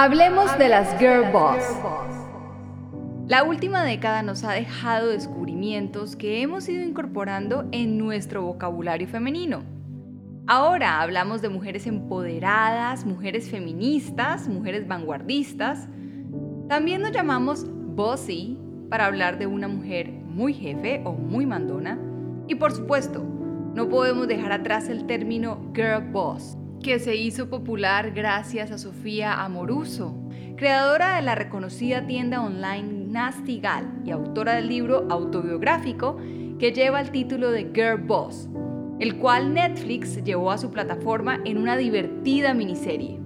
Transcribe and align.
Hablemos 0.00 0.56
de 0.58 0.68
las 0.68 0.96
Girl 1.00 1.32
Boss. 1.32 1.58
La 3.26 3.42
última 3.42 3.82
década 3.82 4.22
nos 4.22 4.44
ha 4.44 4.52
dejado 4.52 5.08
descubrimientos 5.08 6.14
que 6.14 6.40
hemos 6.40 6.68
ido 6.68 6.84
incorporando 6.84 7.66
en 7.72 7.98
nuestro 7.98 8.42
vocabulario 8.42 9.08
femenino. 9.08 9.64
Ahora 10.46 11.00
hablamos 11.00 11.42
de 11.42 11.48
mujeres 11.48 11.88
empoderadas, 11.88 13.06
mujeres 13.06 13.50
feministas, 13.50 14.46
mujeres 14.46 14.86
vanguardistas. 14.86 15.88
También 16.68 17.02
nos 17.02 17.10
llamamos 17.10 17.66
bossy 17.68 18.56
para 18.88 19.06
hablar 19.06 19.36
de 19.36 19.48
una 19.48 19.66
mujer 19.66 20.12
muy 20.12 20.54
jefe 20.54 21.02
o 21.04 21.14
muy 21.14 21.44
mandona. 21.44 21.98
Y 22.46 22.54
por 22.54 22.70
supuesto, 22.70 23.24
no 23.74 23.88
podemos 23.88 24.28
dejar 24.28 24.52
atrás 24.52 24.88
el 24.88 25.06
término 25.06 25.72
girl 25.74 26.08
boss, 26.12 26.56
que 26.82 26.98
se 26.98 27.16
hizo 27.16 27.48
popular 27.48 28.12
gracias 28.12 28.70
a 28.70 28.78
Sofía 28.78 29.42
Amoruso, 29.42 30.14
creadora 30.56 31.16
de 31.16 31.22
la 31.22 31.34
reconocida 31.34 32.06
tienda 32.06 32.42
online 32.42 33.06
Nasty 33.08 33.60
Gal 33.60 34.00
y 34.04 34.10
autora 34.10 34.54
del 34.54 34.68
libro 34.68 35.06
autobiográfico 35.10 36.16
que 36.58 36.72
lleva 36.72 37.00
el 37.00 37.10
título 37.10 37.50
de 37.50 37.70
Girl 37.74 38.02
Boss, 38.02 38.48
el 39.00 39.16
cual 39.18 39.54
Netflix 39.54 40.22
llevó 40.24 40.50
a 40.50 40.58
su 40.58 40.70
plataforma 40.70 41.40
en 41.44 41.58
una 41.58 41.76
divertida 41.76 42.54
miniserie. 42.54 43.20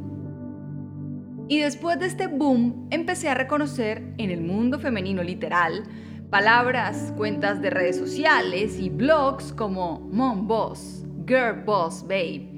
Y 1.48 1.59
después 1.59 1.98
de 1.98 2.07
este 2.07 2.29
boom, 2.29 2.89
empecé 2.91 3.29
a 3.29 3.35
reconocer 3.35 4.15
en 4.19 4.31
el 4.31 4.41
mundo 4.41 4.79
femenino 4.79 5.23
literal 5.23 5.85
palabras, 6.31 7.13
cuentas 7.17 7.61
de 7.61 7.69
redes 7.69 7.98
sociales 7.98 8.79
y 8.79 8.89
blogs 8.89 9.53
como 9.53 10.01
Mom 10.11 10.47
Boss, 10.47 11.05
Girl 11.27 11.63
Boss 11.65 12.03
Babe, 12.05 12.52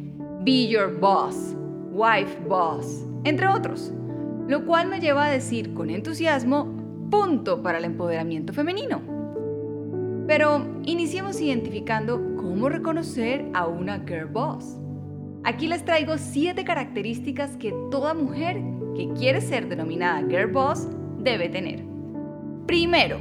Be 0.45 0.69
Your 0.69 1.01
Boss, 1.01 1.57
Wife 1.91 2.37
Boss, 2.47 3.07
entre 3.25 3.49
otros. 3.49 3.91
Lo 4.47 4.67
cual 4.67 4.89
me 4.89 5.01
lleva 5.01 5.25
a 5.25 5.31
decir 5.31 5.73
con 5.73 5.89
entusiasmo, 5.89 6.67
punto 7.11 7.63
para 7.63 7.79
el 7.79 7.85
empoderamiento 7.87 8.53
femenino. 8.53 9.01
Pero 10.27 10.67
iniciemos 10.85 11.41
identificando 11.41 12.37
cómo 12.37 12.69
reconocer 12.69 13.47
a 13.55 13.67
una 13.67 14.01
Girl 14.01 14.27
Boss. 14.27 14.77
Aquí 15.45 15.67
les 15.67 15.83
traigo 15.83 16.19
7 16.19 16.63
características 16.63 17.57
que 17.57 17.73
toda 17.91 18.13
mujer 18.13 18.61
que 18.95 19.09
quiere 19.15 19.41
ser 19.41 19.67
denominada 19.67 20.29
Girl 20.29 20.53
Boss 20.53 20.87
debe 21.21 21.49
tener. 21.49 21.83
Primero, 22.67 23.17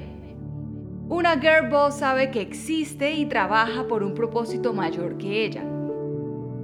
una 1.07 1.39
Girl 1.39 1.69
Boss 1.69 1.99
sabe 1.99 2.31
que 2.31 2.41
existe 2.41 3.13
y 3.13 3.27
trabaja 3.27 3.87
por 3.87 4.03
un 4.03 4.13
propósito 4.13 4.73
mayor 4.73 5.17
que 5.17 5.45
ella. 5.45 5.63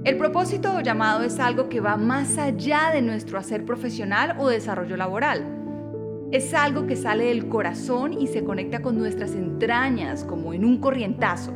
El 0.02 0.16
propósito 0.16 0.76
o 0.76 0.80
llamado 0.80 1.22
es 1.24 1.38
algo 1.38 1.68
que 1.68 1.80
va 1.80 1.98
más 1.98 2.38
allá 2.38 2.90
de 2.90 3.02
nuestro 3.02 3.38
hacer 3.38 3.66
profesional 3.66 4.34
o 4.38 4.48
desarrollo 4.48 4.96
laboral. 4.96 5.44
Es 6.32 6.54
algo 6.54 6.86
que 6.86 6.96
sale 6.96 7.26
del 7.26 7.50
corazón 7.50 8.14
y 8.14 8.26
se 8.26 8.42
conecta 8.42 8.80
con 8.80 8.96
nuestras 8.96 9.34
entrañas 9.34 10.24
como 10.24 10.54
en 10.54 10.64
un 10.64 10.78
corrientazo. 10.78 11.52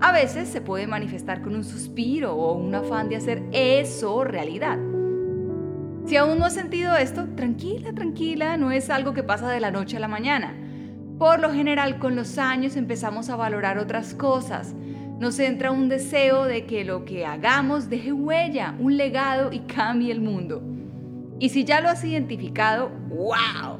A 0.00 0.12
veces 0.12 0.48
se 0.48 0.60
puede 0.60 0.86
manifestar 0.86 1.42
con 1.42 1.56
un 1.56 1.64
suspiro 1.64 2.36
o 2.36 2.52
un 2.52 2.72
afán 2.76 3.08
de 3.08 3.16
hacer 3.16 3.42
eso 3.50 4.22
realidad. 4.22 4.78
Si 6.04 6.16
aún 6.16 6.38
no 6.38 6.44
has 6.44 6.54
sentido 6.54 6.96
esto, 6.96 7.26
tranquila, 7.34 7.92
tranquila, 7.92 8.56
no 8.56 8.70
es 8.70 8.88
algo 8.88 9.14
que 9.14 9.24
pasa 9.24 9.50
de 9.50 9.58
la 9.58 9.72
noche 9.72 9.96
a 9.96 10.00
la 10.00 10.08
mañana. 10.08 10.54
Por 11.18 11.40
lo 11.40 11.52
general, 11.52 11.98
con 11.98 12.14
los 12.14 12.38
años 12.38 12.76
empezamos 12.76 13.30
a 13.30 13.36
valorar 13.36 13.78
otras 13.78 14.14
cosas, 14.14 14.76
nos 15.20 15.38
entra 15.38 15.70
un 15.70 15.90
deseo 15.90 16.44
de 16.44 16.64
que 16.64 16.82
lo 16.82 17.04
que 17.04 17.26
hagamos 17.26 17.90
deje 17.90 18.10
huella, 18.10 18.74
un 18.78 18.96
legado 18.96 19.52
y 19.52 19.60
cambie 19.60 20.10
el 20.10 20.22
mundo. 20.22 20.62
Y 21.38 21.50
si 21.50 21.62
ya 21.64 21.82
lo 21.82 21.90
has 21.90 22.02
identificado, 22.02 22.90
¡wow! 23.10 23.78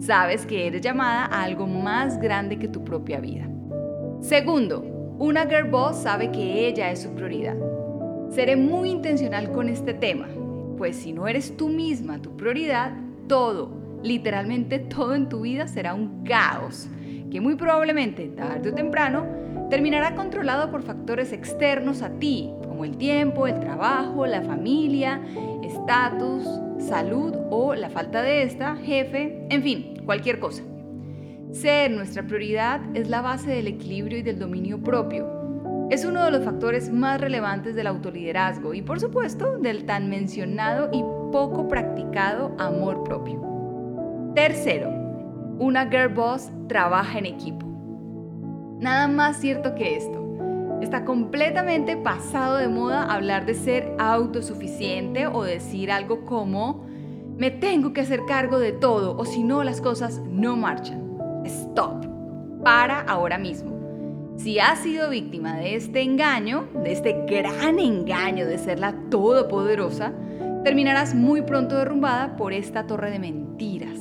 Sabes 0.00 0.44
que 0.44 0.66
eres 0.66 0.82
llamada 0.82 1.24
a 1.24 1.44
algo 1.44 1.66
más 1.66 2.20
grande 2.20 2.58
que 2.58 2.68
tu 2.68 2.84
propia 2.84 3.20
vida. 3.20 3.48
Segundo, 4.20 4.82
una 5.18 5.46
girl 5.46 5.70
boss 5.70 5.96
sabe 5.96 6.30
que 6.30 6.68
ella 6.68 6.90
es 6.90 7.00
su 7.00 7.14
prioridad. 7.14 7.56
Seré 8.28 8.56
muy 8.56 8.90
intencional 8.90 9.50
con 9.50 9.70
este 9.70 9.94
tema, 9.94 10.28
pues 10.76 10.96
si 10.96 11.14
no 11.14 11.26
eres 11.26 11.56
tú 11.56 11.70
misma 11.70 12.20
tu 12.20 12.36
prioridad, 12.36 12.92
todo, 13.28 13.70
literalmente 14.02 14.78
todo 14.78 15.14
en 15.14 15.30
tu 15.30 15.40
vida 15.40 15.68
será 15.68 15.94
un 15.94 16.22
caos, 16.24 16.88
que 17.30 17.40
muy 17.40 17.56
probablemente 17.56 18.28
tarde 18.28 18.68
o 18.68 18.74
temprano 18.74 19.42
terminará 19.72 20.14
controlado 20.14 20.70
por 20.70 20.82
factores 20.82 21.32
externos 21.32 22.02
a 22.02 22.10
ti, 22.18 22.52
como 22.68 22.84
el 22.84 22.98
tiempo, 22.98 23.46
el 23.46 23.58
trabajo, 23.58 24.26
la 24.26 24.42
familia, 24.42 25.22
estatus, 25.62 26.46
salud 26.78 27.34
o 27.48 27.74
la 27.74 27.88
falta 27.88 28.20
de 28.20 28.42
esta, 28.42 28.76
jefe, 28.76 29.46
en 29.48 29.62
fin, 29.62 29.94
cualquier 30.04 30.40
cosa. 30.40 30.62
Ser 31.52 31.90
nuestra 31.90 32.22
prioridad 32.22 32.82
es 32.92 33.08
la 33.08 33.22
base 33.22 33.50
del 33.50 33.66
equilibrio 33.66 34.18
y 34.18 34.22
del 34.22 34.38
dominio 34.38 34.78
propio. 34.78 35.88
Es 35.88 36.04
uno 36.04 36.22
de 36.22 36.32
los 36.32 36.44
factores 36.44 36.92
más 36.92 37.18
relevantes 37.18 37.74
del 37.74 37.86
autoliderazgo 37.86 38.74
y 38.74 38.82
por 38.82 39.00
supuesto 39.00 39.56
del 39.56 39.86
tan 39.86 40.10
mencionado 40.10 40.90
y 40.92 41.02
poco 41.32 41.66
practicado 41.68 42.54
amor 42.58 43.04
propio. 43.04 43.40
Tercero, 44.34 44.90
una 45.58 45.86
girl 45.86 46.10
boss 46.10 46.50
trabaja 46.68 47.18
en 47.18 47.24
equipo. 47.24 47.61
Nada 48.82 49.06
más 49.06 49.36
cierto 49.36 49.76
que 49.76 49.94
esto. 49.94 50.80
Está 50.82 51.04
completamente 51.04 51.96
pasado 51.96 52.56
de 52.56 52.66
moda 52.66 53.04
hablar 53.04 53.46
de 53.46 53.54
ser 53.54 53.94
autosuficiente 54.00 55.28
o 55.28 55.44
decir 55.44 55.92
algo 55.92 56.24
como 56.24 56.84
me 57.38 57.52
tengo 57.52 57.92
que 57.92 58.00
hacer 58.00 58.24
cargo 58.26 58.58
de 58.58 58.72
todo 58.72 59.16
o 59.16 59.24
si 59.24 59.44
no 59.44 59.62
las 59.62 59.80
cosas 59.80 60.20
no 60.28 60.56
marchan. 60.56 61.16
Stop. 61.44 62.06
Para 62.64 63.02
ahora 63.02 63.38
mismo. 63.38 63.70
Si 64.36 64.58
has 64.58 64.80
sido 64.80 65.10
víctima 65.10 65.58
de 65.58 65.76
este 65.76 66.02
engaño, 66.02 66.66
de 66.82 66.90
este 66.90 67.24
gran 67.24 67.78
engaño 67.78 68.48
de 68.48 68.58
ser 68.58 68.80
la 68.80 68.94
todopoderosa, 69.10 70.12
terminarás 70.64 71.14
muy 71.14 71.42
pronto 71.42 71.76
derrumbada 71.76 72.34
por 72.34 72.52
esta 72.52 72.88
torre 72.88 73.12
de 73.12 73.20
mentiras. 73.20 73.91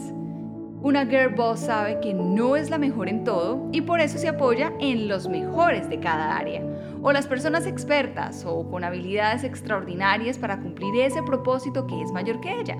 Una 0.84 1.06
girl 1.06 1.36
boss 1.36 1.60
sabe 1.60 2.00
que 2.00 2.12
no 2.12 2.56
es 2.56 2.72
la 2.72 2.80
mejor 2.80 3.08
en 3.08 3.24
todo 3.24 3.70
y 3.72 3.82
por 3.82 4.00
eso 4.00 4.18
se 4.18 4.30
apoya 4.30 4.74
en 4.80 5.08
los 5.08 5.28
mejores 5.28 5.88
de 5.90 6.00
cada 6.00 6.36
área, 6.36 6.64
o 7.04 7.12
las 7.12 7.28
personas 7.28 7.68
expertas 7.68 8.44
o 8.48 8.68
con 8.68 8.84
habilidades 8.84 9.44
extraordinarias 9.44 10.40
para 10.40 10.60
cumplir 10.60 11.00
ese 11.02 11.22
propósito 11.22 11.86
que 11.86 12.02
es 12.02 12.12
mayor 12.12 12.42
que 12.42 12.60
ella. 12.60 12.78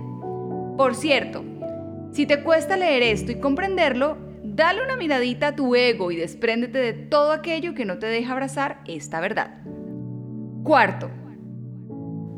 Por 0.78 0.96
cierto, 0.96 1.44
si 2.12 2.26
te 2.26 2.42
cuesta 2.42 2.76
leer 2.76 3.04
esto 3.04 3.34
y 3.34 3.40
comprenderlo, 3.40 4.18
dale 4.44 4.84
una 4.84 4.98
miradita 4.98 5.50
a 5.50 5.56
tu 5.56 5.76
ego 5.76 6.10
y 6.10 6.16
despréndete 6.16 6.80
de 6.80 6.94
todo 6.94 7.32
aquello 7.32 7.76
que 7.76 7.86
no 7.86 8.00
te 8.00 8.08
deja 8.08 8.34
abrazar 8.34 8.82
esta 8.88 9.20
verdad. 9.20 9.62
Cuarto, 10.64 11.08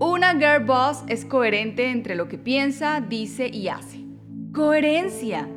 una 0.01 0.34
girl 0.34 0.66
boss 0.66 1.06
es 1.07 1.24
coherente 1.24 1.90
entre 1.90 2.16
lo 2.16 2.28
que 2.28 2.38
piensa, 2.38 3.00
dice 3.00 3.48
y 3.48 3.69
hace. 3.69 4.03
Coherencia. 4.54 5.50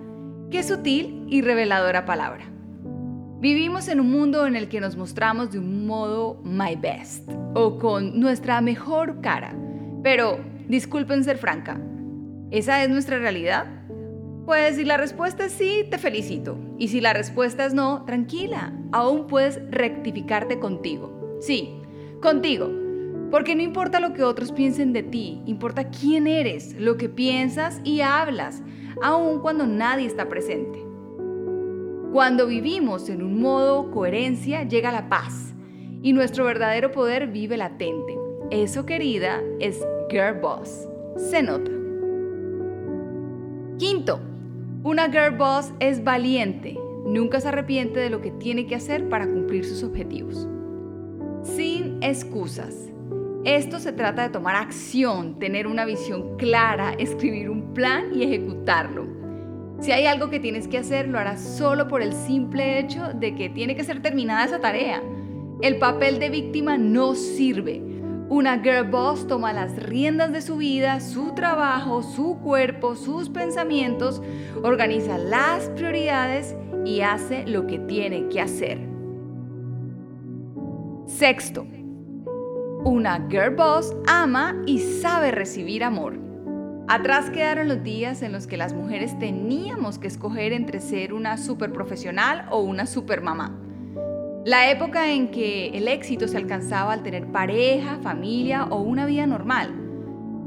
Qué 0.50 0.62
sutil 0.62 1.26
y 1.28 1.42
reveladora 1.42 2.06
palabra. 2.06 2.46
Vivimos 3.40 3.88
en 3.88 4.00
un 4.00 4.10
mundo 4.10 4.46
en 4.46 4.56
el 4.56 4.70
que 4.70 4.80
nos 4.80 4.96
mostramos 4.96 5.52
de 5.52 5.58
un 5.58 5.86
modo 5.86 6.40
my 6.42 6.76
best 6.76 7.30
o 7.54 7.78
con 7.78 8.18
nuestra 8.18 8.58
mejor 8.62 9.20
cara. 9.20 9.54
Pero, 10.02 10.40
disculpen 10.66 11.24
ser 11.24 11.36
franca, 11.36 11.78
¿esa 12.50 12.82
es 12.82 12.88
nuestra 12.88 13.18
realidad? 13.18 13.66
Pues 14.46 14.76
si 14.76 14.86
la 14.86 14.96
respuesta 14.96 15.44
es 15.44 15.52
sí, 15.52 15.84
te 15.90 15.98
felicito. 15.98 16.56
Y 16.78 16.88
si 16.88 17.02
la 17.02 17.12
respuesta 17.12 17.66
es 17.66 17.74
no, 17.74 18.02
tranquila, 18.06 18.72
aún 18.92 19.26
puedes 19.26 19.60
rectificarte 19.70 20.58
contigo. 20.58 21.36
Sí, 21.42 21.82
contigo. 22.22 22.85
Porque 23.30 23.54
no 23.54 23.62
importa 23.62 24.00
lo 24.00 24.12
que 24.12 24.22
otros 24.22 24.52
piensen 24.52 24.92
de 24.92 25.02
ti, 25.02 25.42
importa 25.46 25.90
quién 25.90 26.26
eres, 26.26 26.74
lo 26.78 26.96
que 26.96 27.08
piensas 27.08 27.80
y 27.84 28.00
hablas 28.00 28.62
aun 29.02 29.40
cuando 29.40 29.66
nadie 29.66 30.06
está 30.06 30.28
presente. 30.28 30.84
Cuando 32.12 32.46
vivimos 32.46 33.08
en 33.08 33.22
un 33.22 33.40
modo 33.40 33.90
coherencia, 33.90 34.62
llega 34.62 34.92
la 34.92 35.08
paz 35.08 35.54
y 36.02 36.12
nuestro 36.12 36.44
verdadero 36.44 36.92
poder 36.92 37.26
vive 37.26 37.56
latente. 37.56 38.18
Eso, 38.50 38.86
querida, 38.86 39.42
es 39.58 39.84
Girl 40.08 40.40
Boss. 40.40 40.88
Se 41.16 41.42
nota. 41.42 41.76
Una 44.86 45.10
girl 45.10 45.36
boss 45.36 45.72
es 45.80 46.04
valiente, 46.04 46.78
nunca 47.04 47.40
se 47.40 47.48
arrepiente 47.48 47.98
de 47.98 48.08
lo 48.08 48.20
que 48.20 48.30
tiene 48.30 48.66
que 48.66 48.76
hacer 48.76 49.08
para 49.08 49.26
cumplir 49.26 49.64
sus 49.64 49.82
objetivos. 49.82 50.48
Sin 51.42 52.00
excusas. 52.02 52.85
Esto 53.46 53.78
se 53.78 53.92
trata 53.92 54.22
de 54.24 54.30
tomar 54.30 54.56
acción, 54.56 55.38
tener 55.38 55.68
una 55.68 55.84
visión 55.84 56.36
clara, 56.36 56.94
escribir 56.98 57.48
un 57.48 57.74
plan 57.74 58.06
y 58.12 58.24
ejecutarlo. 58.24 59.06
Si 59.78 59.92
hay 59.92 60.06
algo 60.06 60.30
que 60.30 60.40
tienes 60.40 60.66
que 60.66 60.78
hacer, 60.78 61.06
lo 61.06 61.20
harás 61.20 61.40
solo 61.42 61.86
por 61.86 62.02
el 62.02 62.12
simple 62.12 62.80
hecho 62.80 63.12
de 63.14 63.36
que 63.36 63.48
tiene 63.48 63.76
que 63.76 63.84
ser 63.84 64.02
terminada 64.02 64.46
esa 64.46 64.58
tarea. 64.58 65.00
El 65.62 65.78
papel 65.78 66.18
de 66.18 66.28
víctima 66.28 66.76
no 66.76 67.14
sirve. 67.14 67.80
Una 68.28 68.58
girl 68.58 68.90
boss 68.90 69.28
toma 69.28 69.52
las 69.52 69.80
riendas 69.80 70.32
de 70.32 70.42
su 70.42 70.56
vida, 70.56 70.98
su 70.98 71.32
trabajo, 71.36 72.02
su 72.02 72.40
cuerpo, 72.40 72.96
sus 72.96 73.28
pensamientos, 73.28 74.20
organiza 74.64 75.18
las 75.18 75.68
prioridades 75.70 76.56
y 76.84 77.02
hace 77.02 77.46
lo 77.46 77.68
que 77.68 77.78
tiene 77.78 78.26
que 78.26 78.40
hacer. 78.40 78.80
Sexto, 81.06 81.64
una 82.86 83.26
girl 83.28 83.50
boss 83.56 83.92
ama 84.06 84.62
y 84.64 84.78
sabe 84.78 85.32
recibir 85.32 85.82
amor. 85.82 86.20
Atrás 86.86 87.30
quedaron 87.30 87.66
los 87.66 87.82
días 87.82 88.22
en 88.22 88.30
los 88.30 88.46
que 88.46 88.56
las 88.56 88.74
mujeres 88.74 89.18
teníamos 89.18 89.98
que 89.98 90.06
escoger 90.06 90.52
entre 90.52 90.78
ser 90.78 91.12
una 91.12 91.36
super 91.36 91.72
profesional 91.72 92.46
o 92.48 92.60
una 92.60 92.86
super 92.86 93.22
mamá. 93.22 93.58
La 94.44 94.70
época 94.70 95.10
en 95.10 95.32
que 95.32 95.70
el 95.70 95.88
éxito 95.88 96.28
se 96.28 96.36
alcanzaba 96.36 96.92
al 96.92 97.02
tener 97.02 97.26
pareja, 97.32 97.98
familia 98.04 98.66
o 98.66 98.82
una 98.82 99.04
vida 99.04 99.26
normal. 99.26 99.74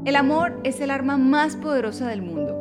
El 0.06 0.16
amor 0.16 0.62
es 0.64 0.80
el 0.80 0.90
arma 0.90 1.18
más 1.18 1.56
poderosa 1.56 2.08
del 2.08 2.22
mundo. 2.22 2.56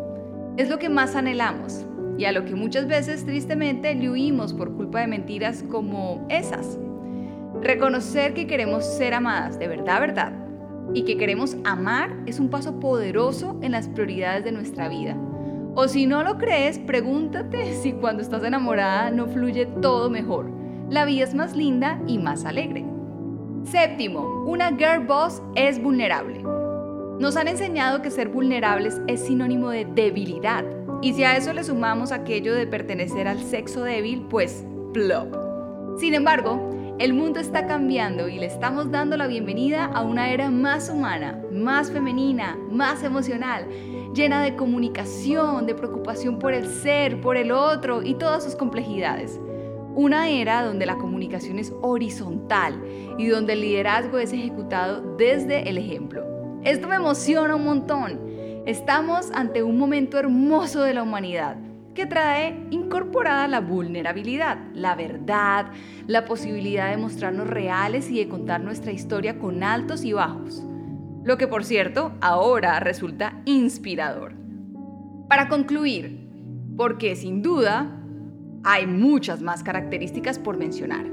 Es 0.57 0.69
lo 0.69 0.77
que 0.77 0.89
más 0.89 1.15
anhelamos 1.15 1.85
y 2.17 2.25
a 2.25 2.33
lo 2.33 2.43
que 2.43 2.53
muchas 2.53 2.85
veces 2.85 3.25
tristemente 3.25 3.95
le 3.95 4.09
huimos 4.09 4.53
por 4.53 4.75
culpa 4.75 4.99
de 4.99 5.07
mentiras 5.07 5.63
como 5.69 6.27
esas. 6.27 6.77
Reconocer 7.61 8.33
que 8.33 8.47
queremos 8.47 8.85
ser 8.85 9.13
amadas 9.13 9.59
de 9.59 9.67
verdad, 9.67 9.99
verdad, 9.99 10.33
y 10.93 11.03
que 11.03 11.17
queremos 11.17 11.57
amar 11.65 12.15
es 12.25 12.39
un 12.39 12.49
paso 12.49 12.79
poderoso 12.79 13.57
en 13.61 13.73
las 13.73 13.87
prioridades 13.87 14.43
de 14.43 14.51
nuestra 14.51 14.89
vida. 14.89 15.15
O 15.75 15.87
si 15.87 16.05
no 16.05 16.23
lo 16.23 16.37
crees, 16.37 16.79
pregúntate 16.79 17.73
si 17.75 17.93
cuando 17.93 18.21
estás 18.21 18.43
enamorada 18.43 19.11
no 19.11 19.27
fluye 19.27 19.65
todo 19.65 20.09
mejor 20.09 20.59
la 20.89 21.05
vida 21.05 21.23
es 21.23 21.35
más 21.35 21.55
linda 21.55 22.01
y 22.07 22.17
más 22.17 22.45
alegre. 22.45 22.83
Séptimo, 23.63 24.43
una 24.47 24.69
girl 24.69 25.05
boss 25.05 25.39
es 25.53 25.79
vulnerable. 25.79 26.41
Nos 27.19 27.37
han 27.37 27.47
enseñado 27.47 28.01
que 28.01 28.09
ser 28.09 28.29
vulnerables 28.29 28.99
es 29.05 29.19
sinónimo 29.23 29.69
de 29.69 29.85
debilidad. 29.85 30.65
Y 31.03 31.13
si 31.13 31.23
a 31.23 31.37
eso 31.37 31.53
le 31.53 31.63
sumamos 31.63 32.11
aquello 32.11 32.55
de 32.55 32.65
pertenecer 32.65 33.27
al 33.27 33.39
sexo 33.39 33.83
débil, 33.83 34.25
pues 34.31 34.65
plop. 34.93 35.35
Sin 35.99 36.15
embargo, 36.15 36.59
el 36.99 37.13
mundo 37.13 37.39
está 37.39 37.65
cambiando 37.65 38.27
y 38.27 38.39
le 38.39 38.45
estamos 38.45 38.91
dando 38.91 39.15
la 39.15 39.27
bienvenida 39.27 39.85
a 39.85 40.03
una 40.03 40.31
era 40.31 40.51
más 40.51 40.89
humana, 40.89 41.41
más 41.49 41.89
femenina, 41.89 42.57
más 42.69 43.03
emocional, 43.03 43.69
llena 44.13 44.43
de 44.43 44.57
comunicación, 44.57 45.65
de 45.65 45.75
preocupación 45.75 46.39
por 46.39 46.53
el 46.53 46.67
ser, 46.67 47.21
por 47.21 47.37
el 47.37 47.53
otro 47.53 48.03
y 48.03 48.15
todas 48.15 48.43
sus 48.43 48.57
complejidades. 48.57 49.39
Una 49.95 50.27
era 50.27 50.61
donde 50.65 50.85
la 50.85 50.97
comunicación 50.97 51.57
es 51.57 51.71
horizontal 51.81 52.83
y 53.17 53.27
donde 53.27 53.53
el 53.53 53.61
liderazgo 53.61 54.17
es 54.17 54.33
ejecutado 54.33 55.15
desde 55.15 55.69
el 55.69 55.77
ejemplo. 55.77 56.25
Esto 56.65 56.89
me 56.89 56.97
emociona 56.97 57.55
un 57.55 57.63
montón. 57.63 58.19
Estamos 58.65 59.31
ante 59.33 59.63
un 59.63 59.77
momento 59.77 60.17
hermoso 60.17 60.81
de 60.81 60.95
la 60.95 61.03
humanidad 61.03 61.68
que 61.99 62.05
trae 62.05 62.65
incorporada 62.69 63.49
la 63.49 63.59
vulnerabilidad, 63.59 64.57
la 64.73 64.95
verdad, 64.95 65.65
la 66.07 66.23
posibilidad 66.23 66.89
de 66.89 66.95
mostrarnos 66.95 67.45
reales 67.45 68.09
y 68.09 68.19
de 68.19 68.29
contar 68.29 68.61
nuestra 68.61 68.93
historia 68.93 69.37
con 69.37 69.63
altos 69.63 70.05
y 70.05 70.13
bajos. 70.13 70.63
Lo 71.25 71.37
que 71.37 71.47
por 71.47 71.65
cierto 71.65 72.13
ahora 72.21 72.79
resulta 72.79 73.41
inspirador. 73.43 74.33
Para 75.27 75.49
concluir, 75.49 76.25
porque 76.77 77.17
sin 77.17 77.41
duda 77.41 78.01
hay 78.63 78.87
muchas 78.87 79.41
más 79.41 79.61
características 79.61 80.39
por 80.39 80.55
mencionar. 80.55 81.05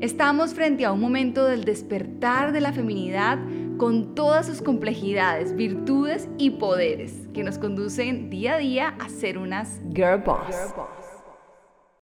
Estamos 0.00 0.54
frente 0.54 0.86
a 0.86 0.92
un 0.92 1.00
momento 1.00 1.44
del 1.44 1.66
despertar 1.66 2.52
de 2.52 2.62
la 2.62 2.72
feminidad 2.72 3.38
con 3.76 4.14
todas 4.14 4.46
sus 4.46 4.62
complejidades, 4.62 5.54
virtudes 5.54 6.28
y 6.38 6.50
poderes 6.50 7.12
que 7.34 7.42
nos 7.42 7.58
conducen 7.58 8.30
día 8.30 8.54
a 8.54 8.58
día 8.58 8.94
a 8.98 9.08
ser 9.08 9.38
unas 9.38 9.80
girl 9.92 10.22
boss. 10.24 10.74